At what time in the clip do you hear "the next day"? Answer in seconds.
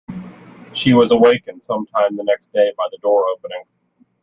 2.17-2.73